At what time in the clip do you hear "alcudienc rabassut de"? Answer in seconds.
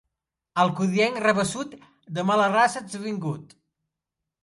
0.63-2.27